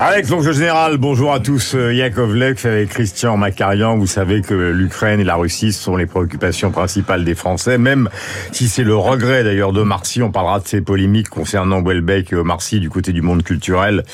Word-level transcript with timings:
Avec 0.00 0.28
l'oncle 0.28 0.52
général, 0.52 0.96
bonjour 0.96 1.32
à 1.32 1.40
tous. 1.40 1.74
Euh, 1.74 1.92
Yakovlev 1.92 2.64
avec 2.64 2.90
Christian 2.90 3.36
Macarian. 3.36 3.98
Vous 3.98 4.06
savez 4.06 4.42
que 4.42 4.54
l'Ukraine 4.54 5.18
et 5.18 5.24
la 5.24 5.34
Russie 5.34 5.72
sont 5.72 5.96
les 5.96 6.06
préoccupations 6.06 6.70
principales 6.70 7.24
des 7.24 7.34
Français, 7.34 7.78
même 7.78 8.08
si 8.52 8.68
c'est 8.68 8.84
le 8.84 8.94
regret 8.94 9.42
d'ailleurs 9.42 9.72
de 9.72 9.82
Marcy. 9.82 10.22
On 10.22 10.30
parlera 10.30 10.60
de 10.60 10.68
ces 10.68 10.82
polémiques 10.82 11.28
concernant 11.28 11.82
Welbeck 11.82 12.32
et 12.32 12.36
Marcy 12.36 12.78
du 12.78 12.90
côté 12.90 13.12
du 13.12 13.22
monde 13.22 13.42
culturel 13.42 14.04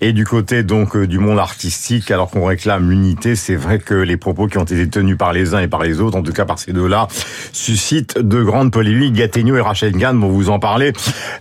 et 0.00 0.12
du 0.12 0.24
côté 0.24 0.64
donc 0.64 0.96
euh, 0.96 1.06
du 1.06 1.20
monde 1.20 1.38
artistique. 1.38 2.10
Alors 2.10 2.30
qu'on 2.30 2.44
réclame 2.44 2.90
l'unité, 2.90 3.36
c'est 3.36 3.54
vrai 3.54 3.78
que 3.78 3.94
les 3.94 4.16
propos 4.16 4.48
qui 4.48 4.58
ont 4.58 4.64
été 4.64 4.88
tenus 4.88 5.16
par 5.16 5.32
les 5.32 5.54
uns 5.54 5.60
et 5.60 5.68
par 5.68 5.84
les 5.84 6.00
autres, 6.00 6.18
en 6.18 6.24
tout 6.24 6.32
cas 6.32 6.46
par 6.46 6.58
ces 6.58 6.72
deux-là, 6.72 7.06
suscitent 7.52 8.18
de 8.18 8.42
grandes 8.42 8.72
polémiques. 8.72 9.14
Gattegno 9.14 9.54
et 9.54 9.60
Rachel 9.60 9.92
Gann 9.92 10.18
vont 10.18 10.30
vous 10.30 10.50
en 10.50 10.58
parler 10.58 10.92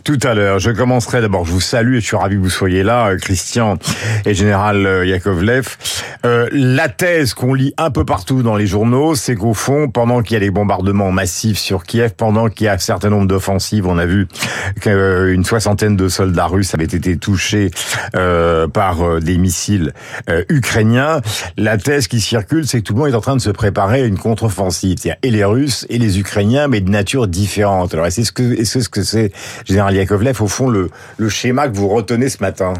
tout 0.03 0.19
à 0.21 0.35
l'heure. 0.35 0.59
Je 0.59 0.69
commencerai 0.69 1.19
d'abord, 1.19 1.45
je 1.45 1.51
vous 1.51 1.61
salue 1.61 1.95
et 1.95 1.99
je 1.99 2.05
suis 2.05 2.15
ravi 2.15 2.35
que 2.35 2.41
vous 2.41 2.51
soyez 2.51 2.83
là, 2.83 3.07
euh, 3.07 3.17
Christian 3.17 3.79
et 4.25 4.33
général 4.33 4.85
euh, 4.85 5.05
Yakovlev. 5.05 5.77
Euh, 6.25 6.47
la 6.51 6.89
thèse 6.89 7.33
qu'on 7.33 7.53
lit 7.53 7.73
un 7.77 7.91
peu 7.91 8.05
partout 8.05 8.43
dans 8.43 8.55
les 8.55 8.67
journaux, 8.67 9.15
c'est 9.15 9.35
qu'au 9.35 9.53
fond, 9.53 9.89
pendant 9.89 10.21
qu'il 10.21 10.33
y 10.33 10.37
a 10.37 10.39
des 10.39 10.51
bombardements 10.51 11.11
massifs 11.11 11.59
sur 11.59 11.83
Kiev, 11.83 12.13
pendant 12.15 12.49
qu'il 12.49 12.65
y 12.65 12.67
a 12.67 12.73
un 12.73 12.77
certain 12.77 13.09
nombre 13.09 13.27
d'offensives, 13.27 13.87
on 13.87 13.97
a 13.97 14.05
vu 14.05 14.27
qu'une 14.81 15.43
soixantaine 15.43 15.95
de 15.95 16.09
soldats 16.09 16.47
russes 16.47 16.73
avaient 16.73 16.83
été 16.85 17.17
touchés 17.17 17.71
euh, 18.15 18.67
par 18.67 19.19
des 19.19 19.37
missiles 19.37 19.93
ukrainiens. 20.49 21.21
La 21.57 21.77
thèse 21.77 22.07
qui 22.07 22.19
circule, 22.19 22.67
c'est 22.67 22.79
que 22.79 22.83
tout 22.83 22.93
le 22.93 22.99
monde 22.99 23.09
est 23.09 23.15
en 23.15 23.21
train 23.21 23.35
de 23.35 23.41
se 23.41 23.49
préparer 23.49 24.01
à 24.01 24.05
une 24.05 24.17
contre-offensive. 24.17 24.97
C'est-à-dire 24.99 25.19
et 25.23 25.31
les 25.31 25.43
Russes 25.43 25.85
et 25.89 25.97
les 25.97 26.19
Ukrainiens, 26.19 26.67
mais 26.67 26.81
de 26.81 26.89
nature 26.89 27.27
différente. 27.27 27.93
Alors, 27.93 28.05
est-ce 28.05 28.31
que 28.31 28.59
est-ce 28.59 28.89
que 28.89 29.03
c'est, 29.03 29.31
général 29.65 29.95
Yakovlev, 29.95 30.41
au 30.41 30.47
fond, 30.47 30.69
le, 30.69 30.89
le 31.17 31.29
schéma 31.29 31.67
que 31.67 31.75
vous 31.75 31.87
retenez 31.87 32.29
ce 32.29 32.39
matin? 32.41 32.73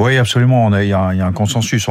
Oui, 0.00 0.16
absolument. 0.16 0.74
Il 0.78 0.88
y, 0.88 0.92
a 0.92 1.08
un 1.08 1.32
consensus. 1.32 1.88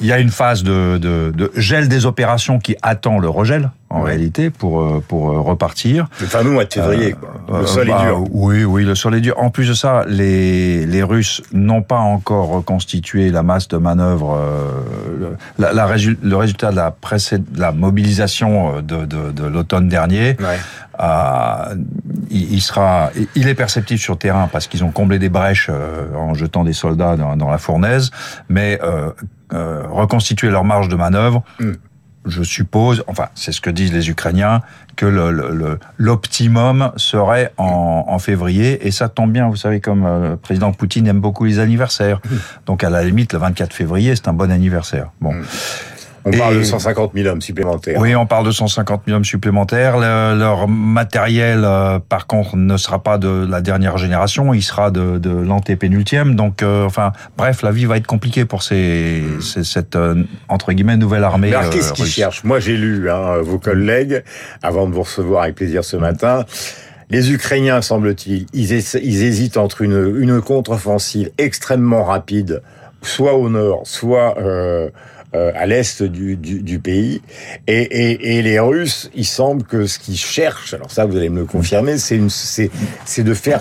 Il 0.00 0.06
y 0.06 0.12
a 0.12 0.18
une 0.18 0.30
phase 0.30 0.62
de, 0.62 0.98
de, 0.98 1.32
de, 1.34 1.50
gel 1.56 1.88
des 1.88 2.06
opérations 2.06 2.58
qui 2.58 2.76
attend 2.82 3.18
le 3.18 3.28
regel, 3.28 3.70
en 3.88 4.02
réalité, 4.02 4.50
pour, 4.50 4.80
euh, 4.80 5.04
pour 5.06 5.30
euh, 5.30 5.40
repartir. 5.40 6.08
Le 6.20 6.26
fameux 6.26 6.50
mois 6.50 6.64
de 6.64 6.72
février, 6.72 7.14
euh, 7.50 7.60
le 7.60 7.66
sol 7.66 7.88
est 7.88 7.92
bah, 7.92 8.04
dur. 8.04 8.24
Oui, 8.30 8.64
oui, 8.64 8.84
le 8.84 8.94
sol 8.94 9.14
est 9.14 9.20
dur. 9.20 9.34
En 9.38 9.50
plus 9.50 9.68
de 9.68 9.74
ça, 9.74 10.04
les, 10.06 10.86
les 10.86 11.02
Russes 11.02 11.42
n'ont 11.52 11.82
pas 11.82 11.98
encore 11.98 12.48
reconstitué 12.48 13.30
la 13.30 13.42
masse 13.42 13.68
de 13.68 13.76
manœuvres. 13.76 14.38
la, 15.58 15.72
la, 15.72 15.86
le 15.86 16.36
résultat 16.36 16.70
de 16.70 16.76
la, 16.76 16.90
de 16.92 17.60
la 17.60 17.72
mobilisation 17.72 18.80
de, 18.80 19.04
de, 19.04 19.32
de 19.32 19.44
l'automne 19.44 19.88
dernier 19.88 20.36
ouais. 20.40 20.58
Euh, 21.00 21.74
il, 22.30 22.60
sera, 22.60 23.10
il 23.34 23.48
est 23.48 23.54
perceptible 23.54 23.98
sur 23.98 24.18
terrain 24.18 24.48
parce 24.52 24.66
qu'ils 24.66 24.84
ont 24.84 24.90
comblé 24.90 25.18
des 25.18 25.30
brèches 25.30 25.68
euh, 25.70 26.14
en 26.14 26.34
jetant 26.34 26.62
des 26.62 26.74
soldats 26.74 27.16
dans, 27.16 27.36
dans 27.36 27.50
la 27.50 27.58
fournaise, 27.58 28.10
mais 28.48 28.78
euh, 29.52 29.82
euh, 29.82 29.86
reconstituer 29.88 30.50
leur 30.50 30.64
marge 30.64 30.88
de 30.88 30.96
manœuvre. 30.96 31.42
Mm. 31.58 31.72
Je 32.26 32.42
suppose, 32.42 33.02
enfin, 33.06 33.28
c'est 33.34 33.50
ce 33.50 33.62
que 33.62 33.70
disent 33.70 33.94
les 33.94 34.10
Ukrainiens, 34.10 34.60
que 34.94 35.06
l'optimum 35.98 36.78
le, 36.78 36.84
le, 36.92 36.98
serait 36.98 37.52
en, 37.56 38.04
en, 38.08 38.18
février, 38.18 38.86
et 38.86 38.90
ça 38.90 39.08
tombe 39.08 39.32
bien. 39.32 39.48
Vous 39.48 39.56
savez, 39.56 39.80
comme 39.80 40.04
le 40.04 40.36
président 40.36 40.70
Poutine 40.72 41.06
aime 41.06 41.20
beaucoup 41.20 41.46
les 41.46 41.58
anniversaires, 41.58 42.20
mm. 42.24 42.36
donc 42.66 42.84
à 42.84 42.90
la 42.90 43.02
limite, 43.02 43.32
le 43.32 43.38
24 43.38 43.72
février, 43.72 44.14
c'est 44.16 44.28
un 44.28 44.34
bon 44.34 44.50
anniversaire. 44.50 45.12
Bon. 45.20 45.32
Mm. 45.32 45.44
On 46.24 46.30
parle 46.30 46.58
de 46.58 46.62
150 46.62 47.12
000 47.14 47.28
hommes 47.28 47.40
supplémentaires. 47.40 47.98
Oui, 48.00 48.14
on 48.14 48.26
parle 48.26 48.46
de 48.46 48.50
150 48.50 49.02
000 49.06 49.16
hommes 49.16 49.24
supplémentaires. 49.24 49.98
leur 49.98 50.68
matériel, 50.68 51.62
euh, 51.64 51.98
par 51.98 52.26
contre, 52.26 52.56
ne 52.56 52.76
sera 52.76 53.02
pas 53.02 53.18
de 53.18 53.46
la 53.48 53.60
dernière 53.60 53.96
génération, 53.98 54.52
il 54.52 54.62
sera 54.62 54.90
de, 54.90 55.18
de 55.18 55.30
l'antépénultième. 55.30 56.34
Donc, 56.34 56.62
euh, 56.62 56.84
enfin, 56.84 57.12
bref, 57.36 57.62
la 57.62 57.70
vie 57.70 57.86
va 57.86 57.96
être 57.96 58.06
compliquée 58.06 58.44
pour 58.44 58.62
ces, 58.62 59.22
ces 59.40 59.64
cette 59.64 59.96
euh, 59.96 60.22
entre 60.48 60.72
guillemets 60.72 60.96
nouvelle 60.96 61.24
armée. 61.24 61.54
Alors, 61.54 61.70
qu'est-ce 61.70 61.92
qu'ils 61.92 62.06
cherchent? 62.06 62.44
Moi, 62.44 62.60
j'ai 62.60 62.76
lu 62.76 63.10
hein, 63.10 63.38
vos 63.40 63.58
collègues 63.58 64.22
avant 64.62 64.86
de 64.86 64.92
vous 64.92 65.02
recevoir 65.02 65.44
avec 65.44 65.54
plaisir 65.54 65.84
ce 65.84 65.96
matin. 65.96 66.44
Les 67.10 67.32
Ukrainiens, 67.32 67.82
semble-t-il, 67.82 68.46
ils, 68.52 68.72
ils, 68.72 69.22
hésitent 69.24 69.56
entre 69.56 69.82
une, 69.82 70.16
une 70.20 70.40
contre-offensive 70.40 71.30
extrêmement 71.38 72.04
rapide, 72.04 72.62
soit 73.02 73.34
au 73.34 73.48
nord, 73.48 73.82
soit 73.84 74.38
euh, 74.38 74.90
euh, 75.34 75.52
à 75.54 75.66
l'est 75.66 76.02
du, 76.02 76.36
du, 76.36 76.60
du, 76.60 76.78
pays. 76.78 77.22
Et, 77.66 77.82
et, 77.82 78.38
et, 78.38 78.42
les 78.42 78.58
Russes, 78.58 79.10
il 79.14 79.24
semble 79.24 79.62
que 79.62 79.86
ce 79.86 79.98
qu'ils 79.98 80.16
cherchent, 80.16 80.74
alors 80.74 80.90
ça 80.90 81.04
vous 81.04 81.16
allez 81.16 81.28
me 81.28 81.40
le 81.40 81.46
confirmer, 81.46 81.98
c'est 81.98 82.18
de 82.18 83.34
faire 83.34 83.60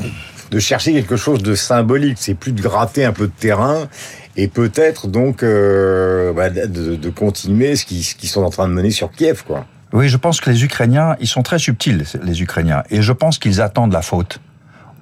de 0.52 0.60
chercher 0.60 0.94
quelque 0.94 1.16
chose 1.16 1.44
de 1.44 1.56
symbolique. 1.56 2.18
C'est 2.20 2.34
plus 2.34 2.54
de 2.54 2.62
gratter 2.62 3.06
un 3.06 3.14
peu 3.14 3.28
de 3.28 3.34
terrain 3.40 3.88
et 4.36 4.48
peut-être 4.48 5.08
donc 5.08 5.44
euh, 5.44 6.34
bah, 6.34 6.50
de, 6.50 6.96
de, 6.96 7.10
continuer 7.10 7.76
ce 7.76 7.86
qu'ils 7.86 8.04
qu'ils 8.04 8.30
sont 8.30 8.44
en 8.44 8.50
train 8.50 8.68
de 8.68 8.74
mener 8.74 8.92
sur 8.92 9.12
Kiev, 9.12 9.44
quoi. 9.46 9.66
Oui, 9.92 10.08
je 10.08 10.18
pense 10.18 10.40
que 10.40 10.50
les 10.50 10.64
Ukrainiens, 10.64 11.16
ils 11.20 11.28
sont 11.28 11.42
très 11.42 11.58
subtils, 11.58 12.04
les 12.24 12.42
Ukrainiens, 12.44 12.84
et 12.92 13.02
je 13.02 13.12
pense 13.12 13.40
qu'ils 13.40 13.60
attendent 13.60 13.94
la 13.94 14.04
faute 14.04 14.40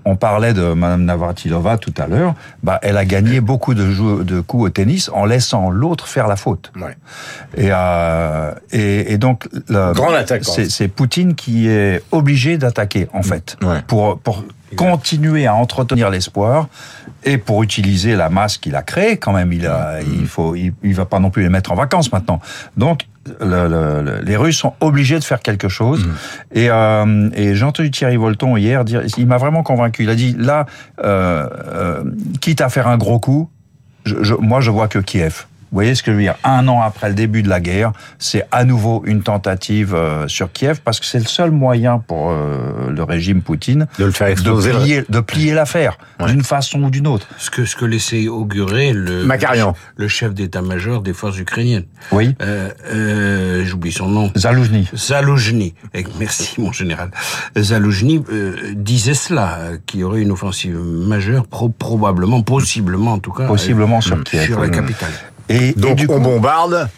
on 0.08 0.16
parlait 0.16 0.54
de 0.54 0.74
Madame 0.74 1.04
Navratilova 1.04 1.78
tout 1.78 1.94
à 1.98 2.08
l'heure, 2.08 2.34
bah, 2.64 2.80
elle 2.82 2.98
a 2.98 3.06
gagné 3.06 3.42
beaucoup 3.42 3.74
de, 3.74 4.24
de 4.24 4.40
coups 4.40 4.64
au 4.64 4.70
tennis 4.70 5.10
en 5.14 5.26
laissant 5.26 5.70
l'autre 5.70 6.08
faire 6.08 6.28
la 6.28 6.38
faute. 6.38 6.72
Ouais. 6.76 6.96
Et, 7.58 7.70
euh, 7.72 8.54
et, 8.72 9.14
et, 9.14 9.18
donc, 9.18 9.50
c'est 10.42 10.88
Poutine 10.88 11.36
qui 11.36 11.68
est 11.68 12.02
obligé 12.12 12.58
d'attaquer, 12.58 13.08
en 13.14 13.22
fait, 13.22 13.58
ouais. 13.62 13.82
pour, 13.88 14.20
pour 14.20 14.44
continuer 14.76 15.46
à 15.46 15.56
entretenir 15.56 16.10
l'espoir 16.10 16.68
et 17.24 17.38
pour 17.38 17.64
utiliser 17.64 18.16
la 18.16 18.30
masse 18.30 18.58
qu'il 18.58 18.76
a 18.76 18.82
créée 18.84 19.18
quand 19.18 19.34
même. 19.34 19.52
Il 19.52 19.68
a, 19.68 20.00
il 20.02 20.28
faut, 20.28 20.56
il, 20.56 20.74
il, 20.84 20.94
va 20.94 21.06
pas 21.06 21.20
non 21.20 21.30
plus 21.30 21.44
les 21.44 21.50
mettre 21.50 21.72
en 21.72 21.76
vacances 21.76 22.12
maintenant. 22.12 22.40
Donc 22.76 23.08
le, 23.40 23.68
le, 23.68 24.22
les 24.22 24.38
Russes 24.38 24.58
sont 24.58 24.74
obligés 24.80 25.20
de 25.20 25.24
faire 25.24 25.40
quelque 25.40 25.70
chose. 25.70 26.06
Mmh. 26.06 26.12
Et, 26.54 26.70
euh, 26.70 27.30
et 27.34 27.56
j'ai 27.56 27.66
entendu 27.66 27.92
Thierry 27.92 28.18
Volton 28.18 28.58
hier 28.58 28.86
dire, 28.86 29.04
il 29.18 29.28
m'a 29.28 29.38
vraiment 29.38 29.64
convaincu. 29.64 30.04
Il 30.04 30.10
a 30.10 30.16
dit 30.16 30.36
là, 30.38 30.66
euh, 31.04 31.48
euh, 31.68 32.04
quitte 32.42 32.62
à 32.62 32.70
faire 32.70 32.88
un 32.88 32.98
gros 32.98 33.20
coup, 33.20 33.50
je, 34.06 34.16
je, 34.22 34.34
moi 34.34 34.62
je 34.62 34.72
vois 34.72 34.88
que 34.88 35.00
Kiev. 35.00 35.46
Vous 35.72 35.76
voyez 35.76 35.96
ce 35.96 36.04
que 36.04 36.12
je 36.12 36.18
veux 36.18 36.24
dire? 36.24 36.36
Un 36.44 36.68
an 36.68 36.82
après 36.82 37.10
le 37.10 37.16
début 37.16 37.44
de 37.44 37.50
la 37.50 37.60
guerre, 37.60 37.92
c'est 38.20 38.44
à 38.52 38.64
nouveau 38.64 39.04
une 39.06 39.22
tentative 39.22 39.94
euh, 39.94 40.28
sur 40.28 40.52
Kiev 40.52 40.80
parce 40.84 41.00
que 41.00 41.06
c'est 41.06 41.20
le 41.20 41.26
seul 41.26 41.52
moyen 41.52 42.00
pour 42.00 42.30
euh, 42.30 42.90
le 42.90 43.04
régime 43.04 43.42
Poutine 43.42 43.88
de 44.00 44.06
le 44.06 44.12
faire 44.12 44.28
exploser, 44.28 44.72
de 44.72 44.78
plier, 44.78 45.04
de 45.08 45.20
plier 45.20 45.54
l'affaire 45.54 45.98
ouais. 46.20 46.32
d'une 46.32 46.44
façon 46.44 46.84
ou 46.84 46.90
d'une 46.90 47.08
autre. 47.08 47.28
Ce 47.38 47.50
que 47.50 47.66
ce 47.66 47.76
que 47.76 47.86
laissait 47.86 48.28
augurer 48.28 48.94
le 48.94 49.26
Macarian. 49.26 49.74
le 49.96 50.08
chef 50.08 50.34
d'état-major 50.34 51.02
des 51.02 51.14
forces 51.14 51.38
ukrainiennes. 51.38 51.86
Oui. 52.12 52.36
Euh, 52.42 52.70
euh, 52.92 53.66
J'oublie 53.66 53.92
son 53.92 54.08
nom. 54.08 54.32
Zaloujny. 54.38 54.88
Zaloujny. 54.96 55.74
Merci 56.20 56.62
mon 56.62 56.72
général. 56.72 57.12
Zaloujny 57.58 58.24
euh, 58.32 58.56
disait 58.76 59.14
cela, 59.14 59.60
qu'il 59.86 60.02
y 60.02 60.04
aurait 60.04 60.22
une 60.22 60.32
offensive 60.32 60.78
majeure, 60.78 61.48
pro 61.48 61.70
probablement, 61.70 62.42
possiblement 62.42 63.14
en 63.14 63.20
tout 63.20 63.32
cas, 63.32 63.48
possiblement 63.48 64.02
sur 64.02 64.24
Kiev, 64.24 64.46
sur 64.46 64.62
la 64.62 64.70
capitale. 64.70 65.12
Et, 65.50 65.74
donc 65.74 65.92
et 65.92 65.96
du 65.96 66.08
on 66.10 66.16
coup, 66.16 66.20
bombarde. 66.22 66.90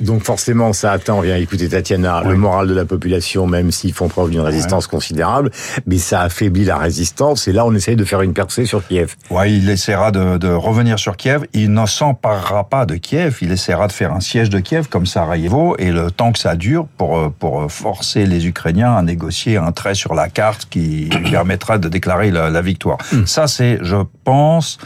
Donc 0.00 0.24
forcément, 0.24 0.72
ça 0.72 0.92
atteint, 0.92 1.14
on 1.14 1.22
vient 1.22 1.36
écouter 1.36 1.68
Tatiana, 1.68 2.20
oui. 2.22 2.32
le 2.32 2.36
moral 2.36 2.68
de 2.68 2.74
la 2.74 2.84
population, 2.84 3.46
même 3.46 3.70
s'ils 3.70 3.94
font 3.94 4.08
preuve 4.08 4.30
d'une 4.30 4.40
résistance 4.40 4.84
ouais. 4.84 4.90
considérable, 4.90 5.50
mais 5.86 5.96
ça 5.96 6.20
affaiblit 6.20 6.64
la 6.64 6.76
résistance, 6.76 7.48
et 7.48 7.52
là 7.52 7.64
on 7.64 7.74
essaye 7.74 7.96
de 7.96 8.04
faire 8.04 8.20
une 8.20 8.34
percée 8.34 8.66
sur 8.66 8.86
Kiev. 8.86 9.14
Ouais, 9.30 9.52
il 9.52 9.70
essaiera 9.70 10.10
de, 10.10 10.36
de 10.36 10.48
revenir 10.48 10.98
sur 10.98 11.16
Kiev, 11.16 11.46
il 11.54 11.72
ne 11.72 11.86
s'emparera 11.86 12.68
pas 12.68 12.84
de 12.84 12.96
Kiev, 12.96 13.38
il 13.40 13.52
essaiera 13.52 13.86
de 13.86 13.92
faire 13.92 14.12
un 14.12 14.20
siège 14.20 14.50
de 14.50 14.58
Kiev 14.58 14.88
comme 14.88 15.06
Sarajevo, 15.06 15.76
et 15.78 15.90
le 15.90 16.10
temps 16.10 16.32
que 16.32 16.38
ça 16.38 16.56
dure 16.56 16.86
pour, 16.98 17.32
pour 17.32 17.70
forcer 17.72 18.26
les 18.26 18.46
Ukrainiens 18.46 18.94
à 18.94 19.02
négocier 19.02 19.56
un 19.56 19.72
trait 19.72 19.94
sur 19.94 20.14
la 20.14 20.28
carte 20.28 20.66
qui 20.68 21.08
permettra 21.30 21.78
de 21.78 21.88
déclarer 21.88 22.30
la, 22.30 22.50
la 22.50 22.60
victoire. 22.60 22.98
Mmh. 23.12 23.24
Ça 23.24 23.46
c'est, 23.46 23.78
je 23.80 23.96
pense, 24.24 24.76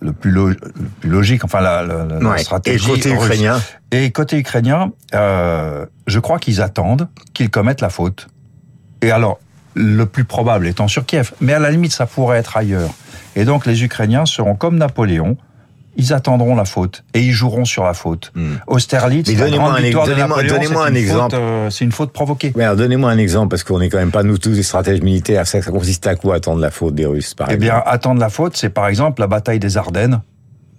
le 0.00 0.12
plus, 0.12 0.30
lo 0.30 0.48
le 0.48 0.54
plus, 1.00 1.08
logique, 1.08 1.44
enfin 1.44 1.60
la, 1.60 1.82
la, 1.82 2.04
la 2.04 2.30
ouais. 2.30 2.38
stratégie. 2.38 2.84
Et 2.84 2.88
côté 2.88 3.14
russe. 3.14 3.24
ukrainien? 3.24 3.62
Et 3.90 4.10
côté 4.10 4.38
ukrainien, 4.38 4.92
euh, 5.14 5.86
je 6.06 6.18
crois 6.18 6.38
qu'ils 6.38 6.60
attendent 6.60 7.08
qu'ils 7.34 7.50
commettent 7.50 7.80
la 7.80 7.90
faute. 7.90 8.28
Et 9.02 9.10
alors, 9.10 9.38
le 9.74 10.06
plus 10.06 10.24
probable 10.24 10.66
étant 10.66 10.88
sur 10.88 11.04
Kiev, 11.04 11.32
mais 11.40 11.52
à 11.52 11.58
la 11.58 11.70
limite, 11.70 11.92
ça 11.92 12.06
pourrait 12.06 12.38
être 12.38 12.56
ailleurs. 12.56 12.90
Et 13.34 13.44
donc, 13.44 13.66
les 13.66 13.84
Ukrainiens 13.84 14.24
seront 14.24 14.54
comme 14.54 14.76
Napoléon, 14.76 15.36
ils 15.96 16.12
attendront 16.12 16.54
la 16.54 16.64
faute 16.64 17.04
et 17.14 17.20
ils 17.20 17.32
joueront 17.32 17.64
sur 17.64 17.84
la 17.84 17.94
faute. 17.94 18.32
Hmm. 18.34 18.56
Austerlitz, 18.66 19.32
la 19.32 19.50
grande 19.50 19.76
un, 19.76 19.80
victoire 19.80 20.06
de 20.06 20.14
Napoléon, 20.14 20.54
donnez 20.54 20.76
un 20.76 20.94
exemple. 20.94 21.34
Euh, 21.34 21.70
c'est 21.70 21.84
une 21.84 21.92
faute 21.92 22.12
provoquée. 22.12 22.52
Ouais, 22.54 22.76
donnez-moi 22.76 23.10
un 23.10 23.18
exemple 23.18 23.48
parce 23.48 23.64
qu'on 23.64 23.78
n'est 23.78 23.88
quand 23.88 23.98
même 23.98 24.10
pas 24.10 24.22
nous 24.22 24.38
tous 24.38 24.52
des 24.52 24.62
stratèges 24.62 25.00
militaires. 25.02 25.46
Ça, 25.46 25.62
ça 25.62 25.70
consiste 25.70 26.06
à 26.06 26.14
quoi 26.14 26.36
attendre 26.36 26.60
la 26.60 26.70
faute 26.70 26.94
des 26.94 27.06
Russes 27.06 27.34
par 27.34 27.48
Eh 27.50 27.54
exemple? 27.54 27.72
bien, 27.72 27.82
attendre 27.84 28.20
la 28.20 28.28
faute, 28.28 28.56
c'est 28.56 28.70
par 28.70 28.88
exemple 28.88 29.20
la 29.20 29.26
bataille 29.26 29.58
des 29.58 29.76
Ardennes 29.76 30.20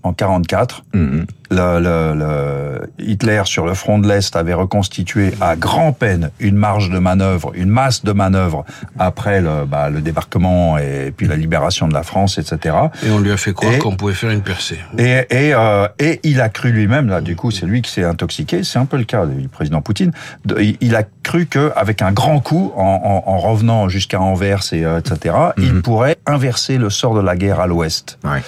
en 0.08 0.14
44. 0.14 0.84
Mhm. 0.94 1.26
Le, 1.50 1.80
le- 1.80 2.14
le- 2.20 2.90
Hitler, 3.00 3.42
sur 3.46 3.66
le 3.66 3.74
front 3.74 4.00
de 4.00 4.08
l'Est, 4.08 4.36
avait 4.36 4.54
reconstitué 4.54 5.34
à 5.40 5.56
grand-peine 5.56 6.30
une 6.42 6.58
marge 6.58 6.90
de 6.90 7.00
manœuvre, 7.00 7.52
une 7.56 7.70
masse 7.70 8.04
de 8.04 8.12
manœuvre 8.12 8.66
après 9.00 9.40
le, 9.40 9.64
bah, 9.66 9.90
le 9.90 10.02
débarquement 10.02 10.78
et 10.78 11.14
puis 11.16 11.26
la 11.26 11.38
libération 11.38 11.88
de 11.88 11.94
la 11.94 12.04
France, 12.04 12.38
etc. 12.38 12.76
Et 13.06 13.10
on 13.12 13.20
lui 13.20 13.32
a 13.32 13.38
fait 13.38 13.54
croire 13.54 13.78
qu'on 13.80 13.96
pouvait 13.96 14.14
faire 14.14 14.32
une 14.32 14.42
percée. 14.42 14.78
Et, 14.98 15.26
et, 15.30 15.54
euh, 15.54 15.88
et 16.00 16.20
il 16.24 16.42
a 16.42 16.50
cru 16.50 16.72
lui-même, 16.74 17.08
là, 17.08 17.22
du 17.22 17.38
coup, 17.38 17.50
c'est 17.50 17.66
lui 17.66 17.82
qui 17.82 17.92
s'est 17.92 18.04
intoxiqué, 18.04 18.64
c'est 18.66 18.80
un 18.80 18.86
peu 18.86 18.98
le 18.98 19.06
cas 19.06 19.26
du 19.26 19.48
président 19.48 19.82
Poutine, 19.82 20.12
de- 20.44 20.60
il- 20.82 20.96
a 20.98 21.04
cru 21.24 21.46
qu'avec 21.46 22.02
un 22.02 22.12
grand 22.12 22.40
coup, 22.42 22.74
en, 22.76 23.24
en- 23.26 23.32
en 23.32 23.38
revenant 23.38 23.88
jusqu'à 23.88 24.20
Anvers, 24.20 24.64
et, 24.74 24.84
euh, 24.86 25.00
etc., 25.00 25.34
il 25.58 25.82
pourrait 25.82 26.18
inverser 26.26 26.78
le 26.78 26.90
sort 26.90 27.16
de 27.16 27.22
la 27.22 27.38
guerre 27.38 27.60
à 27.62 27.68
l'ouest. 27.68 28.18
Ouais. 28.26 28.42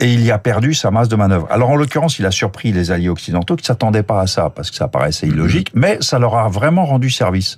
Et 0.00 0.12
il 0.12 0.22
y 0.24 0.30
a 0.32 0.38
perdu 0.38 0.74
sa 0.74 0.90
masse 0.90 1.08
de 1.08 1.16
manœuvre. 1.16 1.46
Alors 1.50 1.70
en 1.70 1.76
l'occurrence, 1.76 2.18
il 2.18 2.26
a 2.26 2.30
surpris 2.32 2.72
les 2.72 2.90
alliés 2.90 3.08
occidentaux 3.08 3.54
qui 3.56 3.64
s'attendaient 3.64 4.02
pas 4.02 4.20
à 4.20 4.26
ça, 4.26 4.50
parce 4.50 4.70
que 4.70 4.76
ça 4.76 4.88
paraissait 4.88 5.28
illogique, 5.28 5.70
mais 5.74 5.98
ça 6.00 6.18
leur 6.18 6.36
a 6.36 6.48
vraiment 6.48 6.84
rendu 6.84 7.10
service. 7.10 7.56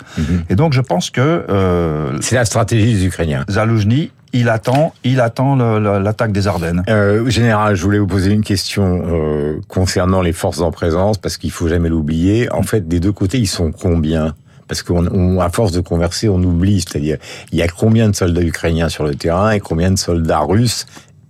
Et 0.51 0.55
donc 0.55 0.73
je 0.75 0.83
pense 0.83 1.09
que 1.11 1.45
euh, 1.49 2.19
C'est 2.21 2.35
la 2.35 2.45
stratégie 2.45 2.93
des 2.95 3.07
Ukrainiens. 3.07 3.45
Zaloujny, 3.51 4.11
il 4.35 4.51
attend, 4.51 4.93
il 5.03 5.21
attend 5.21 5.57
l'attaque 5.57 6.33
des 6.33 6.47
Ardennes. 6.47 6.83
Euh, 6.91 7.27
général, 7.31 7.75
je 7.75 7.83
voulais 7.83 7.99
vous 7.99 8.07
poser 8.07 8.33
une 8.33 8.45
question 8.45 9.03
euh, 9.07 9.61
concernant 9.69 10.21
les 10.21 10.35
forces 10.35 10.61
en 10.61 10.71
présence, 10.71 11.17
parce 11.17 11.39
qu'il 11.39 11.51
faut 11.51 11.69
jamais 11.69 11.89
l'oublier. 11.89 12.53
En 12.53 12.63
fait, 12.63 12.87
des 12.87 13.01
deux 13.01 13.13
côtés, 13.13 13.39
ils 13.39 13.47
sont 13.47 13.73
combien? 13.73 14.35
Parce 14.69 14.83
qu'on, 14.83 15.07
on- 15.07 15.41
à 15.41 15.49
force 15.49 15.73
de 15.73 15.81
converser, 15.81 16.29
on 16.29 16.43
oublie. 16.43 16.81
C'est-à-dire, 16.83 17.17
il 17.51 17.59
y 17.59 17.63
a 17.63 17.69
combien 17.69 18.11
de 18.11 18.15
soldats 18.15 18.43
ukrainiens 18.43 18.91
sur 18.91 19.05
le 19.05 19.15
terrain 19.15 19.53
et 19.53 19.61
combien 19.61 19.91
de 19.91 19.97
soldats 19.97 20.41
russes 20.41 20.85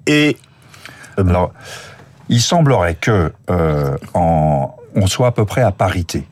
et 0.08 0.37
Alors, 1.17 1.53
il 2.29 2.41
semblerait 2.41 2.95
que 2.95 3.33
euh, 3.51 3.97
en, 4.15 4.75
on 4.95 5.07
soit 5.07 5.29
à 5.29 5.33
peu 5.33 5.45
près 5.45 5.63
à 5.63 5.71
parité 5.71 6.27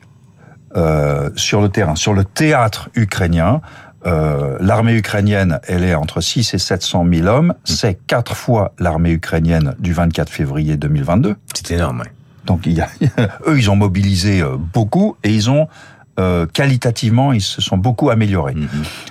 euh, 0.75 1.29
sur 1.35 1.61
le 1.61 1.69
terrain, 1.69 1.95
sur 1.95 2.13
le 2.13 2.25
théâtre 2.25 2.89
ukrainien. 2.95 3.61
Euh, 4.05 4.57
l'armée 4.59 4.93
ukrainienne, 4.93 5.59
elle 5.67 5.83
est 5.83 5.95
entre 5.95 6.21
6 6.21 6.53
et 6.53 6.57
700 6.57 7.05
000 7.11 7.27
hommes. 7.27 7.53
C'est 7.63 7.95
quatre 8.07 8.35
fois 8.35 8.73
l'armée 8.77 9.11
ukrainienne 9.11 9.73
du 9.79 9.93
24 9.93 10.29
février 10.29 10.77
2022. 10.77 11.35
c'est 11.53 11.75
énorme. 11.75 12.01
ouais. 12.01 12.11
Donc, 12.45 12.65
il 12.65 12.73
y 12.73 12.81
a, 12.81 12.89
eux, 13.47 13.57
ils 13.57 13.71
ont 13.71 13.75
mobilisé 13.75 14.41
euh, 14.41 14.57
beaucoup 14.57 15.15
et 15.23 15.31
ils 15.31 15.49
ont 15.49 15.67
euh, 16.17 16.45
qualitativement, 16.45 17.33
ils 17.33 17.41
se 17.41 17.61
sont 17.61 17.77
beaucoup 17.77 18.09
améliorés. 18.09 18.55
Mhm. 18.55 18.69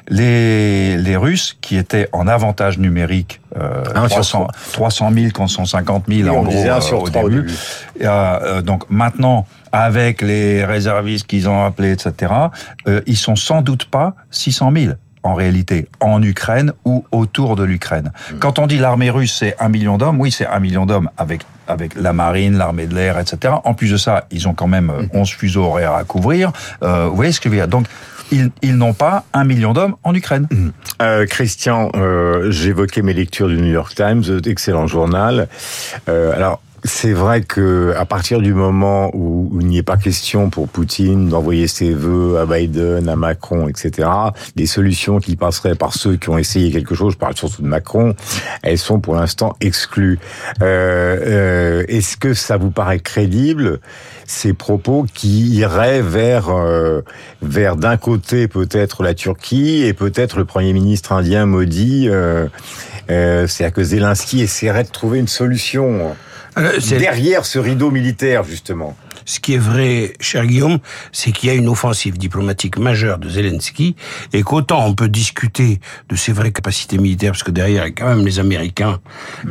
Les, 0.09 0.97
les 0.97 1.17
Russes, 1.17 1.57
qui 1.61 1.77
étaient 1.77 2.09
en 2.13 2.27
avantage 2.27 2.79
numérique, 2.79 3.41
euh, 3.57 3.85
Un 3.95 4.09
sur 4.09 4.21
300, 4.21 4.49
300 4.73 5.11
000 5.13 5.31
contre 5.33 5.51
150 5.51 6.05
000 6.09 6.29
Oui, 6.29 6.37
en 6.37 6.43
gros 6.43 6.65
euh, 6.65 6.81
sur 6.81 7.03
au 7.03 7.11
début. 7.11 7.51
Et, 8.01 8.07
euh, 8.07 8.11
euh, 8.11 8.63
donc 8.63 8.89
maintenant, 8.89 9.47
avec 9.71 10.23
les 10.23 10.65
réservistes 10.65 11.27
qu'ils 11.27 11.49
ont 11.49 11.65
appelés, 11.65 11.93
etc., 11.93 12.33
ils 13.07 13.17
sont 13.17 13.37
sans 13.37 13.61
doute 13.61 13.85
pas 13.87 14.15
600 14.31 14.73
000 14.75 14.93
en 15.25 15.35
réalité, 15.35 15.89
en 16.01 16.23
Ukraine 16.23 16.73
ou 16.85 17.05
autour 17.11 17.57
de 17.57 17.65
l'Ukraine. 17.65 18.13
Hmm. 18.31 18.39
Quand 18.39 18.59
on 18.61 18.67
dit 18.69 18.79
l'armée 18.79 19.11
russe, 19.11 19.35
c'est 19.39 19.57
un 19.59 19.69
million 19.69 19.99
d'hommes, 19.99 20.21
oui, 20.21 20.31
c'est 20.31 20.47
un 20.47 20.61
million 20.61 20.87
d'hommes 20.87 21.11
avec 21.19 21.43
avec 21.67 21.95
la 21.95 22.13
marine, 22.13 22.59
l'armée 22.59 22.87
de 22.87 22.95
l'air, 22.95 23.19
etc. 23.19 23.55
En 23.65 23.73
plus 23.73 23.91
de 23.91 23.97
ça, 23.97 24.27
ils 24.31 24.47
ont 24.49 24.53
quand 24.53 24.67
même 24.67 24.91
euh, 24.91 25.07
11 25.15 25.31
fuseaux 25.31 25.65
horaires 25.65 25.95
à 25.95 26.05
couvrir. 26.05 26.53
Euh, 26.83 27.07
vous 27.07 27.17
voyez 27.17 27.33
ce 27.33 27.41
que 27.41 27.49
je 27.49 27.55
veux 27.55 27.59
dire? 27.59 27.69
Donc, 27.69 27.87
ils, 28.31 28.51
ils 28.61 28.77
n'ont 28.77 28.93
pas 28.93 29.25
un 29.33 29.45
million 29.45 29.73
d'hommes 29.73 29.97
en 30.03 30.15
Ukraine. 30.15 30.47
Euh, 31.01 31.27
Christian, 31.27 31.91
euh, 31.95 32.51
j'évoquais 32.51 33.03
mes 33.03 33.15
lectures 33.15 33.49
du 33.49 33.57
New 33.57 33.73
York 33.73 33.95
Times, 33.95 34.25
excellent 34.45 34.87
journal. 34.87 35.49
Alors, 36.07 36.61
c'est 36.85 37.13
vrai 37.13 37.41
que 37.41 37.95
à 37.97 38.05
partir 38.05 38.41
du 38.41 38.53
moment 38.53 39.11
où, 39.15 39.51
il 39.61 39.67
n'y 39.67 39.79
est 39.79 39.83
pas 39.83 39.97
question 39.97 40.51
pour 40.51 40.69
Poutine 40.69 41.31
d'envoyer 41.31 41.67
ses 41.67 41.95
vœux 41.95 42.39
à 42.39 42.45
Biden, 42.45 43.09
à 43.09 43.17
Macron, 43.17 43.69
etc., 43.69 44.09
des 44.55 44.67
solutions 44.67 45.19
qui 45.19 45.35
passeraient 45.37 45.75
par 45.75 45.95
ceux 45.95 46.17
qui 46.17 46.29
ont 46.29 46.37
essayé 46.37 46.71
quelque 46.71 46.95
chose, 46.95 47.15
je 47.15 47.19
parle 47.19 47.37
surtout 47.37 47.63
de 47.63 47.67
Macron, 47.67 48.15
elles 48.63 48.79
sont 48.79 49.01
pour 49.01 49.15
l'instant 49.15 49.57
exclues. 49.63 50.19
Euh, 50.61 51.19
euh, 51.27 51.85
Est-ce 51.89 52.19
que 52.19 52.35
ça 52.35 52.59
vous 52.59 52.71
paraît 52.71 53.01
crédible 53.01 53.81
ces 54.27 54.53
propos 54.53 55.07
qui 55.15 55.49
iraient 55.57 56.03
vers 56.03 56.51
euh, 56.51 57.01
vers 57.41 57.77
d'un 57.77 57.97
côté 57.97 58.47
peut-être 58.47 59.03
la 59.03 59.15
Turquie 59.15 59.83
et 59.83 59.95
peut-être 59.95 60.37
le 60.39 60.45
premier 60.45 60.75
ministre 60.75 61.13
indien 61.13 61.47
Modi, 61.47 62.09
euh, 63.11 63.45
euh, 63.45 63.47
c'est-à-dire 63.47 63.75
que 63.75 63.83
Zelensky 63.85 64.41
essaierait 64.43 64.85
de 64.85 64.89
trouver 64.91 65.19
une 65.19 65.29
solution 65.29 66.15
c'est- 66.81 66.99
derrière 66.99 67.45
ce 67.47 67.59
rideau 67.59 67.91
militaire 67.91 68.45
justement. 68.45 68.97
Ce 69.25 69.41
qui 69.41 69.55
est 69.55 69.59
vrai, 69.59 70.15
cher 70.21 70.47
Guillaume, 70.47 70.79
c'est 71.13 71.33
qu'il 71.33 71.49
y 71.49 71.53
a 71.53 71.55
une 71.55 71.69
offensive 71.69 72.19
diplomatique 72.19 72.79
majeure 72.79 73.19
de 73.19 73.29
Zelensky 73.29 73.97
et 74.33 74.43
qu'autant 74.43 74.87
on 74.87 74.95
peut 74.95 75.09
discuter 75.09 75.81
de 76.09 76.17
ses 76.17 76.33
vraies 76.33 76.53
capacités 76.53 76.99
militaires, 76.99 77.33
parce 77.33 77.43
que 77.43 77.51
derrière, 77.51 77.85
il 77.87 77.89
y 77.89 77.93
a 77.93 77.95
quand 77.95 78.09
même 78.09 78.25
les 78.25 78.39
Américains 78.39 79.01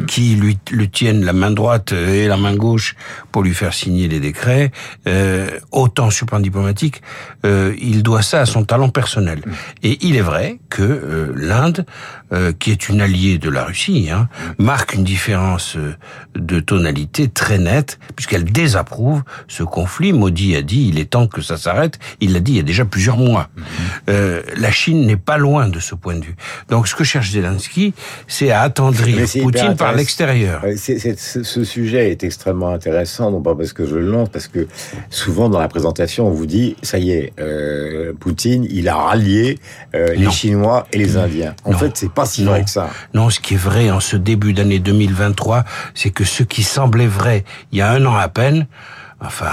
qui 0.08 0.36
lui 0.36 0.58
le 0.72 0.88
tiennent 0.88 1.24
la 1.24 1.34
main 1.34 1.52
droite 1.52 1.92
et 1.92 2.28
la 2.28 2.38
main 2.38 2.56
gauche 2.56 2.96
pour 3.32 3.44
lui 3.44 3.54
faire 3.54 3.74
signer 3.74 4.08
les 4.08 4.20
décrets, 4.20 4.72
euh, 5.08 5.60
autant 5.72 6.10
sur 6.10 6.26
le 6.26 6.30
plan 6.30 6.40
diplomatique, 6.40 7.02
euh, 7.46 7.76
il 7.82 8.04
doit 8.04 8.22
ça 8.22 8.42
à 8.42 8.46
son 8.46 8.64
talent 8.64 8.90
personnel. 8.90 9.42
Et 9.82 9.98
il 10.06 10.16
est 10.16 10.22
vrai 10.22 10.60
que 10.70 10.82
euh, 10.82 11.34
l'Inde, 11.36 11.86
euh, 12.32 12.52
qui 12.52 12.72
est 12.72 12.90
une 12.90 13.02
alliée 13.02 13.38
de 13.38 13.50
la 13.50 13.66
Russie, 13.66 14.10
hein, 14.12 14.30
marque 14.58 14.94
une 14.94 15.04
différence 15.04 15.76
euh, 15.76 15.96
de 16.36 16.60
tonalité 16.60 17.28
très 17.28 17.58
nette, 17.58 18.00
puisqu'elle 18.16 18.46
désapprouve 18.46 19.24
ce 19.54 19.64
conflit. 19.64 20.14
Modi 20.14 20.56
a 20.56 20.62
dit, 20.62 20.88
il 20.90 21.00
est 21.00 21.10
temps 21.10 21.28
que 21.28 21.42
ça 21.42 21.58
s'arrête. 21.58 22.00
Il 22.20 22.34
l'a 22.34 22.40
dit 22.40 22.54
il 22.54 22.58
y 22.58 22.60
a 22.60 22.64
déjà 22.64 22.86
plusieurs 22.86 23.18
mois. 23.18 23.50
Euh, 24.10 24.42
la 24.58 24.72
Chine 24.72 25.06
n'est 25.06 25.18
pas 25.18 25.38
loin 25.38 25.68
de 25.70 25.80
ce 25.80 25.96
point 25.96 26.16
de 26.16 26.24
vue. 26.26 26.36
Donc 26.70 26.88
ce 26.88 26.96
que 26.96 27.04
cherche 27.04 27.32
Zelensky, 27.32 27.94
c'est 28.28 28.52
à 28.52 28.62
attendrir 28.62 29.18
Poutine 29.42 29.76
par 29.76 29.94
l'extérieur. 29.94 30.64
Ce 30.78 31.64
sujet 31.64 32.12
est 32.12 32.24
extrêmement 32.24 32.70
intéressant, 32.70 33.32
non 33.32 33.42
pas 33.42 33.56
parce 33.56 33.74
que 33.74 33.86
je 33.86 33.96
le 33.96 34.10
lance, 34.10 34.30
parce 34.30 34.48
que 34.48 34.68
souvent 35.10 35.50
dans 35.50 35.60
la 35.60 35.68
présentation 35.68 36.28
on 36.28 36.32
vous 36.32 36.46
dit 36.46 36.76
ça 36.82 36.98
y 36.98 37.12
est, 37.12 37.34
euh, 37.40 38.14
Poutine 38.20 38.66
il 38.70 38.88
a 38.90 38.96
rallié 38.96 39.60
euh, 39.96 40.14
les. 40.16 40.32
Chinois 40.32 40.88
et 40.92 40.98
les 40.98 41.16
Indiens. 41.18 41.56
En 41.64 41.72
Non. 41.72 41.78
fait 41.78 41.92
c'est 41.96 42.12
pas 42.12 42.26
si 42.26 42.44
Non. 42.44 42.52
vrai 42.52 42.64
que 42.64 42.70
ça. 42.70 42.90
Non, 43.14 43.30
ce 43.30 43.40
qui 43.40 43.54
est 43.54 43.58
vrai 43.58 43.92
en 43.92 44.00
ce 44.00 44.16
début 44.18 44.54
d'année 44.54 44.80
2023, 44.80 45.64
c'est 45.94 46.10
que 46.10 46.24
ce 46.24 46.42
qui 46.44 46.64
semblait 46.64 47.08
vrai 47.08 47.44
il 47.72 47.78
y 47.78 47.82
a 47.82 47.92
un 47.92 48.04
an 48.06 48.16
à 48.16 48.28
peine, 48.30 48.66
enfin 49.24 49.50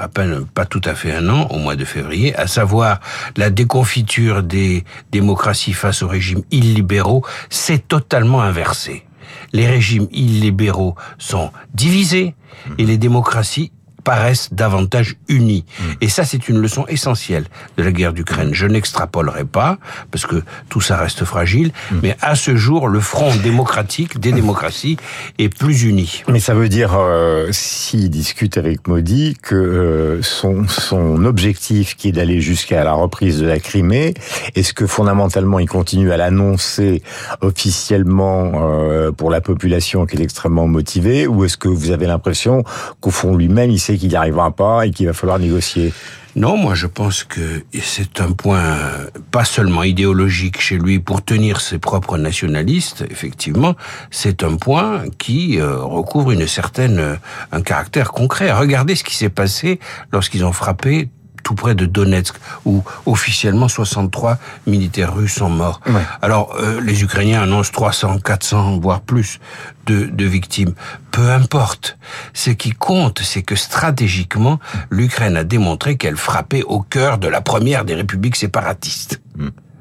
à 0.00 0.08
peine 0.08 0.44
pas 0.46 0.64
tout 0.66 0.80
à 0.84 0.94
fait 0.94 1.12
un 1.14 1.28
an, 1.28 1.46
au 1.50 1.58
mois 1.58 1.76
de 1.76 1.84
février, 1.84 2.34
à 2.36 2.46
savoir 2.46 3.00
la 3.36 3.50
déconfiture 3.50 4.42
des 4.42 4.84
démocraties 5.10 5.72
face 5.72 6.02
aux 6.02 6.08
régimes 6.08 6.42
illibéraux, 6.50 7.24
c'est 7.50 7.86
totalement 7.88 8.42
inversé. 8.42 9.04
Les 9.52 9.66
régimes 9.66 10.08
illibéraux 10.12 10.96
sont 11.18 11.50
divisés 11.74 12.34
et 12.78 12.84
les 12.84 12.98
démocraties 12.98 13.72
paraissent 14.04 14.48
davantage 14.52 15.16
unis. 15.28 15.64
Et 16.00 16.08
ça, 16.08 16.24
c'est 16.24 16.48
une 16.48 16.58
leçon 16.58 16.84
essentielle 16.88 17.44
de 17.76 17.82
la 17.82 17.92
guerre 17.92 18.12
d'Ukraine. 18.12 18.50
Je 18.52 18.66
n'extrapolerai 18.66 19.44
pas, 19.44 19.78
parce 20.10 20.26
que 20.26 20.42
tout 20.68 20.80
ça 20.80 20.96
reste 20.96 21.24
fragile, 21.24 21.72
mais 22.02 22.16
à 22.20 22.34
ce 22.34 22.56
jour, 22.56 22.88
le 22.88 23.00
front 23.00 23.34
démocratique 23.36 24.18
des 24.18 24.32
démocraties 24.32 24.96
est 25.38 25.48
plus 25.48 25.84
uni. 25.84 26.22
Mais 26.28 26.40
ça 26.40 26.54
veut 26.54 26.68
dire, 26.68 26.92
euh, 26.96 27.48
s'il 27.52 28.10
discute 28.10 28.58
avec 28.58 28.88
Modi, 28.88 29.36
que 29.40 29.54
euh, 29.54 30.22
son, 30.22 30.66
son 30.68 31.24
objectif 31.24 31.96
qui 31.96 32.08
est 32.08 32.12
d'aller 32.12 32.40
jusqu'à 32.40 32.84
la 32.84 32.92
reprise 32.92 33.38
de 33.40 33.46
la 33.46 33.58
Crimée, 33.58 34.14
est-ce 34.54 34.72
que 34.72 34.86
fondamentalement 34.86 35.58
il 35.58 35.68
continue 35.68 36.12
à 36.12 36.16
l'annoncer 36.16 37.02
officiellement 37.40 38.52
euh, 38.54 39.12
pour 39.12 39.30
la 39.30 39.40
population 39.40 40.06
qui 40.06 40.16
est 40.16 40.22
extrêmement 40.22 40.66
motivée, 40.66 41.26
ou 41.26 41.44
est-ce 41.44 41.56
que 41.56 41.68
vous 41.68 41.90
avez 41.90 42.06
l'impression 42.06 42.64
qu'au 43.00 43.10
fond 43.10 43.36
lui-même 43.36 43.70
il 43.70 43.78
qu'il 43.98 44.08
n'y 44.08 44.16
arrivera 44.16 44.50
pas 44.50 44.86
et 44.86 44.90
qu'il 44.90 45.06
va 45.06 45.12
falloir 45.12 45.38
négocier 45.38 45.92
Non, 46.36 46.56
moi 46.56 46.74
je 46.74 46.86
pense 46.86 47.24
que 47.24 47.64
c'est 47.80 48.20
un 48.20 48.32
point 48.32 48.62
euh, 48.62 49.06
pas 49.30 49.44
seulement 49.44 49.82
idéologique 49.82 50.60
chez 50.60 50.78
lui 50.78 50.98
pour 50.98 51.24
tenir 51.24 51.60
ses 51.60 51.78
propres 51.78 52.18
nationalistes, 52.18 53.04
effectivement, 53.10 53.74
c'est 54.10 54.42
un 54.42 54.56
point 54.56 55.04
qui 55.18 55.58
euh, 55.58 55.78
recouvre 55.78 56.32
une 56.32 56.46
certaine 56.46 56.98
euh, 56.98 57.16
un 57.52 57.62
caractère 57.62 58.12
concret. 58.12 58.52
Regardez 58.52 58.94
ce 58.94 59.04
qui 59.04 59.16
s'est 59.16 59.28
passé 59.28 59.80
lorsqu'ils 60.12 60.44
ont 60.44 60.52
frappé 60.52 61.08
tout 61.52 61.62
près 61.62 61.74
de 61.74 61.84
Donetsk, 61.84 62.34
où 62.64 62.82
officiellement 63.04 63.68
63 63.68 64.38
militaires 64.66 65.14
russes 65.14 65.34
sont 65.34 65.50
morts. 65.50 65.80
Ouais. 65.86 66.00
Alors, 66.22 66.56
euh, 66.58 66.80
les 66.80 67.02
Ukrainiens 67.02 67.42
annoncent 67.42 67.72
300, 67.72 68.20
400, 68.24 68.78
voire 68.80 69.02
plus 69.02 69.38
de, 69.86 70.06
de 70.06 70.24
victimes. 70.24 70.72
Peu 71.10 71.30
importe. 71.30 71.98
Ce 72.32 72.50
qui 72.50 72.70
compte, 72.70 73.20
c'est 73.22 73.42
que 73.42 73.54
stratégiquement, 73.54 74.60
l'Ukraine 74.88 75.36
a 75.36 75.44
démontré 75.44 75.96
qu'elle 75.96 76.16
frappait 76.16 76.62
au 76.62 76.80
cœur 76.80 77.18
de 77.18 77.28
la 77.28 77.42
première 77.42 77.84
des 77.84 77.94
républiques 77.94 78.36
séparatistes. 78.36 79.20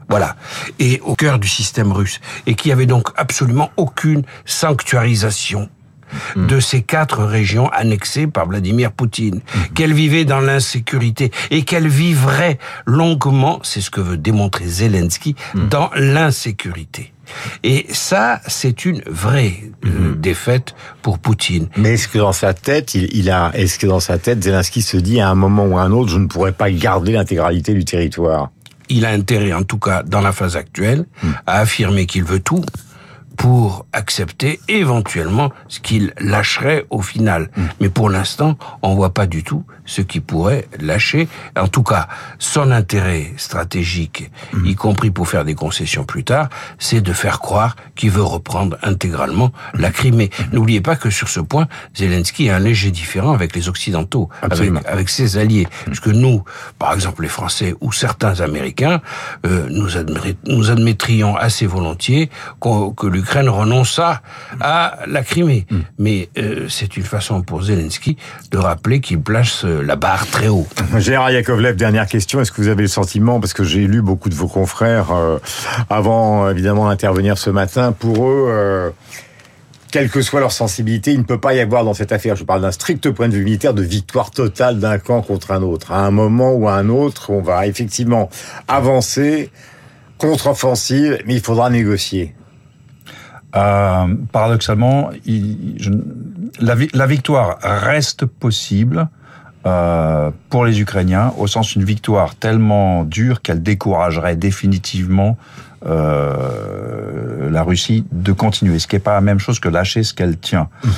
Voilà. 0.10 0.36
Et 0.80 1.00
au 1.06 1.16
cœur 1.16 1.40
du 1.40 1.48
système 1.48 1.94
russe. 1.94 2.20
Et 2.48 2.56
qu'il 2.56 2.70
y 2.70 2.74
avait 2.74 2.86
donc 2.86 3.10
absolument 3.16 3.70
aucune 3.78 4.24
sanctuarisation 4.46 5.70
mm. 6.36 6.48
de 6.48 6.60
ces 6.60 6.82
quatre 6.82 7.24
régions 7.24 7.70
annexées 7.70 8.28
par 8.28 8.48
Vladimir 8.48 8.92
Poutine, 8.92 9.36
mm. 9.36 9.74
qu'elle 9.76 9.94
vivait 9.94 10.26
dans 10.26 10.40
l'insécurité 10.40 11.32
et 11.50 11.64
qu'elle 11.64 11.88
vivrait 11.88 12.58
longuement, 12.86 13.60
c'est 13.64 13.82
ce 13.82 13.90
que 13.90 14.02
veut 14.02 14.18
démontrer 14.18 14.68
Zelensky, 14.68 15.36
mm. 15.54 15.68
dans 15.70 15.90
l'insécurité. 15.96 17.14
Et 17.64 17.86
ça, 17.90 18.42
c'est 18.48 18.86
une 18.86 19.02
vraie 19.10 19.54
euh, 19.86 20.16
défaite 20.16 20.76
pour 21.02 21.20
Poutine. 21.20 21.68
Mais 21.78 21.94
est-ce 21.94 22.08
que 22.08 22.18
dans 22.18 22.34
sa 22.34 22.54
tête, 22.54 22.94
il, 22.94 23.08
il 23.16 23.30
a, 23.30 23.52
est-ce 23.54 23.80
que 23.80 23.88
dans 23.88 24.00
sa 24.00 24.18
tête, 24.18 24.44
Zelensky 24.44 24.82
se 24.82 24.98
dit 24.98 25.22
à 25.22 25.30
un 25.30 25.36
moment 25.36 25.66
ou 25.66 25.78
à 25.78 25.84
un 25.84 25.92
autre, 25.92 26.10
je 26.10 26.18
ne 26.18 26.28
pourrais 26.28 26.52
pas 26.52 26.72
garder 26.72 27.14
l'intégralité 27.14 27.74
du 27.74 27.86
territoire? 27.86 28.50
Il 28.90 29.06
a 29.06 29.10
intérêt, 29.12 29.54
en 29.54 29.64
tout 29.64 29.80
cas 29.80 30.04
dans 30.04 30.20
la 30.20 30.34
phase 30.34 30.58
actuelle, 30.58 31.06
à 31.48 31.60
affirmer 31.60 32.06
qu'il 32.06 32.26
veut 32.26 32.42
tout 32.42 32.66
pour 33.42 33.88
accepter 33.92 34.60
éventuellement 34.68 35.52
ce 35.68 35.80
qu'il 35.80 36.14
lâcherait 36.20 36.86
au 36.92 37.02
final. 37.02 37.50
Mm. 37.56 37.62
Mais 37.80 37.90
pour 37.90 38.08
l'instant, 38.12 38.56
on 38.84 38.94
voit 38.94 39.16
pas 39.16 39.26
du 39.26 39.44
tout 39.44 39.64
ce 39.84 40.04
qu'il 40.04 40.22
pourrait 40.22 40.68
lâcher. 40.80 41.28
En 41.58 41.68
tout 41.68 41.82
cas, 41.82 42.08
son 42.38 42.70
intérêt 42.70 43.34
stratégique, 43.38 44.30
mm. 44.54 44.66
y 44.68 44.76
compris 44.76 45.10
pour 45.10 45.28
faire 45.28 45.44
des 45.44 45.56
concessions 45.56 46.04
plus 46.04 46.24
tard, 46.24 46.50
c'est 46.78 47.02
de 47.02 47.14
faire 47.14 47.40
croire 47.40 47.76
qu'il 47.96 48.12
veut 48.12 48.22
reprendre 48.22 48.78
intégralement 48.84 49.52
la 49.74 49.90
mm. 49.90 49.94
Crimée. 49.94 50.30
N'oubliez 50.52 50.82
pas 50.82 50.96
que 50.96 51.10
sur 51.10 51.28
ce 51.28 51.40
point, 51.40 51.68
Zelensky 51.96 52.52
a 52.52 52.58
un 52.58 52.60
léger 52.60 52.92
différent 52.92 53.34
avec 53.34 53.56
les 53.56 53.70
Occidentaux, 53.70 54.30
avec, 54.44 54.72
avec, 54.86 55.10
ses 55.10 55.40
alliés. 55.40 55.68
Parce 55.86 56.00
que 56.00 56.12
nous, 56.12 56.44
par 56.78 56.94
exemple 56.94 57.24
les 57.24 57.28
Français 57.28 57.74
ou 57.82 57.92
certains 57.92 58.40
Américains, 58.40 59.02
euh, 59.48 59.68
nous, 59.72 59.88
nous 60.46 60.70
admettrions 60.70 61.36
assez 61.36 61.66
volontiers 61.66 62.30
que 62.62 63.08
l'Ukraine 63.08 63.31
renonça 63.50 64.22
à 64.60 65.00
la 65.08 65.24
Crimée. 65.24 65.66
Mm. 65.70 65.78
Mais 66.00 66.30
euh, 66.38 66.68
c'est 66.70 66.98
une 66.98 67.04
façon 67.04 67.42
pour 67.42 67.64
Zelensky 67.64 68.18
de 68.52 68.58
rappeler 68.58 69.00
qu'il 69.00 69.22
place 69.22 69.66
euh, 69.66 69.82
la 69.82 69.96
barre 69.96 70.28
très 70.28 70.48
haut. 70.48 70.68
Gérard 70.98 71.32
Yakovlev, 71.32 71.76
dernière 71.76 72.08
question. 72.08 72.42
Est-ce 72.42 72.52
que 72.52 72.62
vous 72.62 72.68
avez 72.68 72.84
le 72.84 72.88
sentiment, 72.88 73.40
parce 73.40 73.54
que 73.54 73.64
j'ai 73.64 73.88
lu 73.88 74.02
beaucoup 74.02 74.30
de 74.30 74.36
vos 74.36 74.48
confrères 74.48 75.12
euh, 75.12 75.40
avant 75.90 76.50
évidemment 76.50 76.88
d'intervenir 76.88 77.38
ce 77.38 77.50
matin, 77.50 77.92
pour 77.92 78.28
eux 78.28 78.94
quelle 79.92 80.10
que 80.10 80.22
soit 80.22 80.40
leur 80.40 80.54
sensibilité, 80.54 81.12
il 81.12 81.20
ne 81.20 81.24
peut 81.24 81.40
pas 81.40 81.54
y 81.54 81.60
avoir 81.60 81.84
dans 81.84 81.94
cette 81.94 82.12
affaire, 82.14 82.36
je 82.36 82.46
parle 82.46 82.62
d'un 82.62 82.72
strict 82.72 83.12
point 83.12 83.28
de 83.28 83.36
vue 83.36 83.44
militaire, 83.44 83.74
de 83.74 83.84
victoire 83.84 84.32
totale 84.32 84.80
d'un 84.80 84.98
camp 84.98 85.22
contre 85.22 85.52
un 85.52 85.62
autre. 85.62 85.92
À 85.92 86.06
un 86.06 86.12
moment 86.12 86.54
ou 86.54 86.68
à 86.68 86.76
un 86.76 86.90
autre, 86.90 87.30
on 87.30 87.42
va 87.42 87.68
effectivement 87.68 88.30
avancer, 88.68 89.52
contre-offensive, 90.18 91.22
mais 91.26 91.36
il 91.36 91.42
faudra 91.42 91.70
négocier. 91.70 92.34
Euh, 93.56 94.16
paradoxalement, 94.32 95.10
il, 95.26 95.76
je, 95.78 95.92
la, 96.60 96.76
la, 96.94 97.06
victoire 97.06 97.58
reste 97.62 98.26
possible 98.26 99.08
euh, 99.66 100.32
pour 100.50 100.66
les 100.66 100.80
Ukrainiens, 100.80 101.34
au 101.38 101.48
sens 101.48 101.74
d'une 101.74 101.84
victoire 101.84 102.36
tellement 102.36 103.04
dure 103.04 103.42
qu'elle 103.42 103.62
découragerait 103.62 104.36
définitivement 104.36 105.38
euh, 105.86 107.50
la 107.50 107.64
Russie 107.64 108.06
de 108.12 108.32
continuer, 108.32 108.80
ce 108.80 108.88
qui 108.88 108.96
n'est 108.96 109.02
pas 109.02 109.16
la 109.16 109.22
même 109.22 109.40
chose 109.40 109.60
que 109.60 109.70
lâcher 109.70 110.04
ce 110.04 110.14
qu'elle 110.14 110.38
tient. 110.38 110.70
Mm-hmm. 110.86 110.90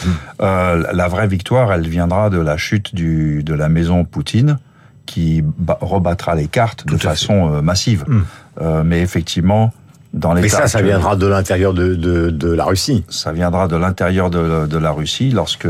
euh, 0.41 0.83
la 0.93 1.07
vraie 1.07 1.27
victoire, 1.27 1.71
elle 1.73 1.87
viendra 1.87 2.29
de 2.29 2.39
la 2.39 2.57
chute 2.57 2.93
du, 2.93 3.43
de 3.43 3.53
la 3.53 3.69
maison 3.69 4.05
Poutine, 4.05 4.59
qui 5.05 5.43
rebattra 5.81 6.35
les 6.35 6.47
cartes 6.47 6.85
de 6.85 6.97
façon 6.97 7.53
euh, 7.53 7.61
massive. 7.61 8.05
Mm. 8.07 8.21
Euh, 8.61 8.83
mais 8.83 9.01
effectivement, 9.01 9.73
mais 10.13 10.47
ça, 10.47 10.67
ça 10.67 10.81
viendra 10.81 11.15
de 11.15 11.25
l'intérieur 11.25 11.73
de, 11.73 11.95
de, 11.95 12.29
de, 12.29 12.51
la 12.51 12.65
Russie. 12.65 13.03
Ça 13.09 13.31
viendra 13.31 13.67
de 13.67 13.75
l'intérieur 13.75 14.29
de, 14.29 14.67
de, 14.67 14.77
la 14.77 14.91
Russie 14.91 15.31
lorsque 15.31 15.67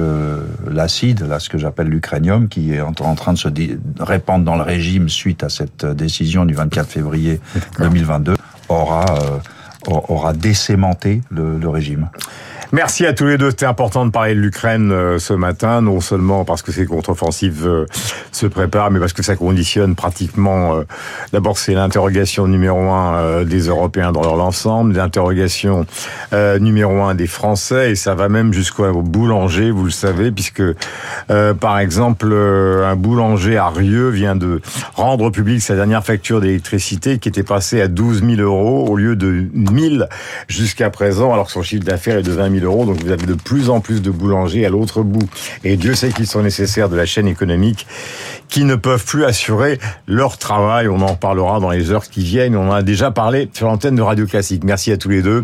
l'acide, 0.70 1.26
là, 1.28 1.40
ce 1.40 1.50
que 1.50 1.58
j'appelle 1.58 1.88
l'ucranium, 1.88 2.50
qui 2.50 2.74
est 2.74 2.82
en, 2.82 2.92
train 2.92 3.34
de 3.34 3.38
se 3.38 3.48
répandre 4.00 4.44
dans 4.44 4.58
le 4.58 4.64
régime 4.64 5.08
suite 5.08 5.44
à 5.44 5.50
cette 5.50 5.86
décision 5.86 6.46
du 6.46 6.54
24 6.54 6.90
février 6.90 7.40
2022, 7.80 8.36
aura, 8.68 9.06
euh, 9.10 9.40
aura 9.88 10.34
décémenté 10.34 11.22
le, 11.30 11.58
le 11.58 11.70
régime. 11.70 12.10
Merci 12.74 13.06
à 13.06 13.14
tous 13.14 13.28
les 13.28 13.38
deux. 13.38 13.52
C'était 13.52 13.68
important 13.68 14.04
de 14.04 14.10
parler 14.10 14.34
de 14.34 14.40
l'Ukraine 14.40 14.92
euh, 14.92 15.20
ce 15.20 15.36
matin, 15.36 15.82
non 15.82 16.02
seulement 16.02 16.44
parce 16.44 16.64
que 16.64 16.72
ces 16.72 16.88
contre-offensives 16.88 17.68
euh, 17.68 17.86
se 18.32 18.48
préparent, 18.48 18.90
mais 18.90 19.00
parce 19.00 19.14
que 19.14 19.22
ça 19.22 19.36
conditionne 19.36 19.94
pratiquement. 19.94 20.78
Euh, 20.78 20.84
d'abord, 21.34 21.60
c'est 21.60 21.76
l'interrogation 21.76 22.48
numéro 22.48 22.80
un 22.90 23.44
des 23.44 23.68
Européens 23.68 24.12
dans 24.12 24.24
leur 24.24 24.42
ensemble, 24.42 24.96
l'interrogation 24.96 25.86
numéro 26.32 27.04
un 27.04 27.14
des 27.14 27.28
Français, 27.28 27.92
et 27.92 27.96
ça 27.96 28.16
va 28.16 28.28
même 28.28 28.54
jusqu'au 28.54 29.04
boulanger, 29.04 29.70
vous 29.70 29.86
le 29.86 29.92
savez, 29.92 30.32
puisque 30.32 30.64
par 31.28 31.80
exemple, 31.80 32.34
un 32.34 32.96
boulanger 32.96 33.58
à 33.58 33.70
Rieux 33.70 34.10
vient 34.10 34.36
de 34.36 34.62
rendre 34.96 35.30
public 35.30 35.62
sa 35.62 35.76
dernière 35.76 36.04
facture 36.04 36.42
d'électricité 36.42 37.20
qui 37.20 37.30
était 37.30 37.44
passée 37.44 37.82
à 37.82 37.88
12 37.88 38.24
000 38.24 38.42
euros 38.42 38.88
au 38.88 38.96
lieu 38.96 39.16
de 39.16 39.46
1000 39.54 40.08
jusqu'à 40.48 40.90
présent, 40.90 41.34
alors 41.34 41.46
que 41.48 41.52
son 41.52 41.64
chiffre 41.64 41.84
d'affaires 41.84 42.18
est 42.18 42.24
de 42.24 42.32
20 42.32 42.60
000 42.60 42.63
donc 42.64 43.04
vous 43.04 43.12
avez 43.12 43.26
de 43.26 43.34
plus 43.34 43.70
en 43.70 43.80
plus 43.80 44.02
de 44.02 44.10
boulangers 44.10 44.66
à 44.66 44.70
l'autre 44.70 45.04
bout. 45.04 45.28
Et 45.64 45.78
Dieu 45.78 45.94
sait 45.96 46.10
qu'ils 46.10 46.28
sont 46.28 46.42
nécessaires 46.42 46.90
de 46.90 46.96
la 46.96 47.06
chaîne 47.06 47.28
économique 47.28 47.86
qui 48.50 48.66
ne 48.66 48.76
peuvent 48.76 49.06
plus 49.06 49.26
assurer 49.26 49.80
leur 50.08 50.38
travail. 50.38 50.88
On 50.88 51.02
en 51.02 51.16
parlera 51.16 51.60
dans 51.60 51.70
les 51.70 51.92
heures 51.92 52.08
qui 52.10 52.24
viennent. 52.24 52.56
On 52.56 52.70
en 52.70 52.74
a 52.74 52.84
déjà 52.84 53.12
parlé 53.12 53.50
sur 53.54 53.68
l'antenne 53.68 53.96
de 53.96 54.02
Radio 54.02 54.26
Classique. 54.26 54.64
Merci 54.64 54.92
à 54.92 54.98
tous 54.98 55.10
les 55.10 55.22
deux. 55.22 55.42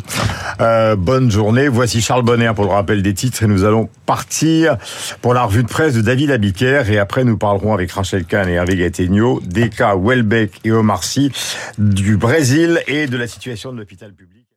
Euh, 0.61 0.95
bonne 0.95 1.31
journée. 1.31 1.67
Voici 1.67 2.01
Charles 2.01 2.23
Bonner 2.23 2.51
pour 2.55 2.65
le 2.65 2.71
rappel 2.71 3.01
des 3.01 3.13
titres 3.13 3.43
et 3.43 3.47
nous 3.47 3.63
allons 3.63 3.89
partir 4.05 4.77
pour 5.21 5.33
la 5.33 5.43
revue 5.43 5.63
de 5.63 5.67
presse 5.67 5.93
de 5.93 6.01
David 6.01 6.31
Abiker 6.31 6.83
et 6.89 6.99
après 6.99 7.23
nous 7.23 7.37
parlerons 7.37 7.73
avec 7.73 7.91
Rachel 7.91 8.25
Kahn 8.25 8.47
et 8.47 8.53
Hervé 8.53 8.75
Gattegno 8.75 9.41
des 9.45 9.69
cas 9.69 9.95
Welbeck 9.95 10.59
et 10.63 10.71
Omar 10.71 11.03
Sy 11.03 11.31
du 11.77 12.17
Brésil 12.17 12.81
et 12.87 13.07
de 13.07 13.17
la 13.17 13.27
situation 13.27 13.71
de 13.71 13.77
l'hôpital 13.77 14.13
public. 14.13 14.48